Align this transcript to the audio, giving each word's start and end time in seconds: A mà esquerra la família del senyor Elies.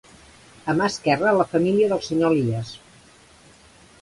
A 0.71 0.73
mà 0.79 0.87
esquerra 0.93 1.33
la 1.41 1.47
família 1.51 1.91
del 1.93 2.01
senyor 2.09 2.35
Elies. 2.39 2.73